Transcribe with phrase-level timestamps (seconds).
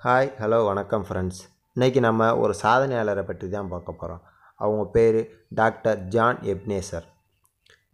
[0.00, 1.40] Hi hello வணக்கம் friends
[1.76, 4.22] இன்றைக்கி நம்ம ஒரு சாதனையாளரை பற்றி தான் பார்க்க போகிறோம்
[4.58, 5.18] அவங்க பேர்
[5.54, 7.06] doctor John Ebenezer.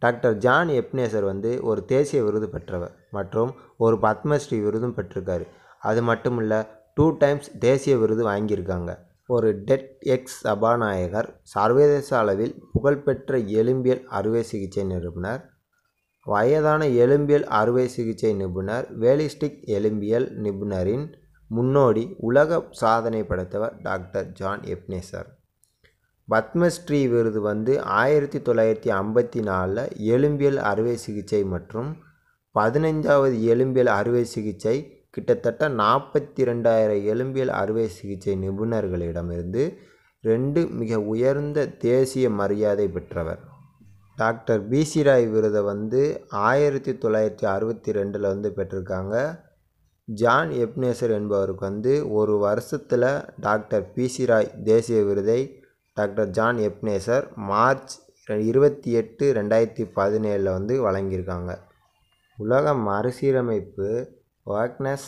[0.01, 5.47] Doctor John Ebenezer வந்து ஒரு தேசிய விருது பெற்றவர் மற்றும் ஒரு பத்மஸ்ரீ விருதும் பெற்றிருக்காரு.
[5.81, 6.61] அது மட்டும் இல்லை
[6.93, 8.89] டூ டைம்ஸ் தேசிய விருது வாங்கியிருக்காங்க.
[9.29, 15.41] ஒரு டெட் எக்ஸ் சபாநாயகர் சர்வதேச அளவில் புகழ்பெற்ற எலும்பியல் அறுவை சிகிச்சை நிபுணர்
[16.27, 21.07] வயதான எலும்பியல் அறுவை சிகிச்சை நிபுணர் வேலிஸ்டிக் எலும்பியல் நிபுணரின்
[21.49, 25.27] முன்னோடி உலக சாதனை படைத்தவர் டாக்டர் ஜான் எப்னேசர்.
[26.27, 29.83] பத்மஸ்ரீ விருது வந்து ஆயிரத்தி தொள்ளாயிரத்தி ஐம்பத்தி நாலில்
[30.15, 31.89] எலும்பியல் அறுவை சிகிச்சை மற்றும்
[32.55, 34.75] பதினைஞ்சாவது எலும்பியல் அறுவை சிகிச்சை
[35.09, 39.63] கிட்டத்தட்ட நாற்பத்தி ரெண்டாயிரம் எலும்பியல் அறுவை சிகிச்சை நிபுணர்களிடமிருந்து
[40.23, 43.41] ரெண்டு மிக உயர்ந்த தேசிய மரியாதை பெற்றவர்.
[44.17, 49.15] டாக்டர் பிசி ராய் விருதை வந்து ஆயிரத்தி தொள்ளாயிரத்தி அறுபத்தி ரெண்டில் வந்து பெற்றிருக்காங்க.
[50.07, 53.07] ஜான் எப்னேசர் என்பவருக்கு வந்து ஒரு வருஷத்தில்
[53.39, 55.39] டாக்டர் பிசி ராய் தேசிய விருதை
[55.93, 57.93] டாக்டர் ஜான் எப்னேசர் மார்ச்
[58.49, 61.51] இருபத்தி எட்டு ரெண்டாயிரத்தி பதினேழில் வந்து வழங்கியிருக்காங்க.
[62.37, 63.89] உலக மறுசீரமைப்பு
[64.45, 65.07] ஒர்க்னஸ்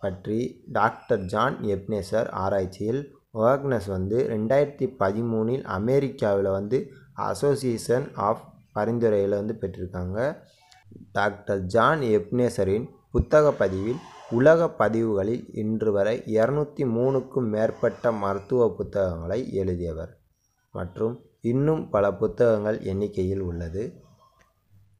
[0.00, 0.40] பற்றி
[0.72, 3.00] டாக்டர் ஜான் எப்னேசர் ஆராய்ச்சியில்
[3.34, 6.80] ஒர்க்னஸ் வந்து ரெண்டாயிரத்தி பதிமூணில் அமெரிக்காவில் வந்து
[7.14, 10.18] அசோசியேஷன் ஆஃப் பரிந்துரையில் வந்து பெற்றிருக்காங்க.
[11.12, 20.18] டாக்டர் ஜான் எப்னேசரின் புத்தக பதிவில் உலக பதிவுகளில் இன்று வரை இருநூத்தி மூணுக்கும் மேற்பட்ட மருத்துவ புத்தகங்களை எழுதியவர்.
[20.70, 23.92] மற்றும் இன்னும் பல புத்தகங்கள் எண்ணிக்கையில் உள்ளது.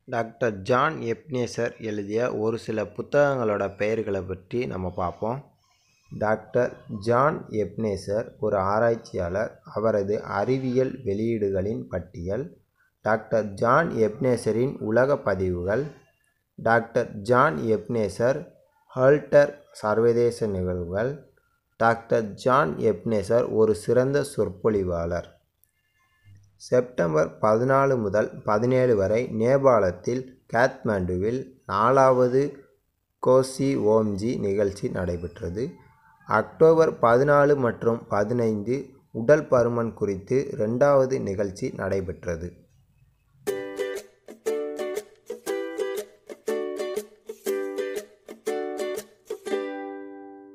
[0.04, 5.44] டாக்டர் ஜான் எப்னேசர் எழுதிய ஒரு சில புத்தகங்களோட பெயர்களை பற்றி நம்ம பார்ப்போம்.
[6.18, 9.60] டாக்டர் ஜான் எப்னேசர் ஒரு ஆராய்ச்சியாளர்.
[9.74, 12.56] அவரது அறிவியல் வெளியீடுகளின் பட்டியல்.
[13.00, 15.84] டாக்டர் ஜான் எப்னேசரின் உலக பதிவுகள்.
[16.54, 18.56] டாக்டர் ஜான் எப்னேசர்
[18.96, 21.10] ஹல்டர் சர்வதேச நிகழ்வுகள்
[21.76, 25.28] டாக்டர் ஜான் எப்னேசர் ஒரு சிறந்த சொற்பொழிவாளர்.
[26.56, 30.22] செப்டம்பர் பதினாலு முதல் பதினேழு வரை நேபாளத்தில்
[30.52, 32.42] காத்மாண்டுவில் நாலாவது
[33.26, 35.66] கோசி ஓம்ஜி நிகழ்ச்சி நடைபெற்றது.
[36.28, 38.78] அக்டோபர் பதினாலு மற்றும் பதினைந்து
[39.10, 42.67] உடல் பருமன் குறித்து ரெண்டாவது நிகழ்ச்சி நடைபெற்றது.